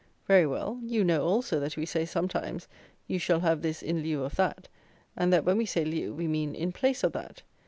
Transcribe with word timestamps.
Very 0.25 0.47
well. 0.47 0.79
You 0.81 1.03
know, 1.03 1.25
also, 1.25 1.59
that 1.59 1.77
we 1.77 1.85
say, 1.85 2.05
sometimes, 2.05 2.67
you 3.05 3.19
shall 3.19 3.41
have 3.41 3.61
this 3.61 3.83
in 3.83 4.01
lieu 4.01 4.23
of 4.23 4.35
that; 4.35 4.67
and 5.15 5.31
that 5.31 5.45
when 5.45 5.57
we 5.59 5.65
say 5.67 5.85
lieu, 5.85 6.11
we 6.11 6.27
mean 6.27 6.55
in 6.55 6.71
place 6.71 7.03
of 7.03 7.11
that. 7.11 7.43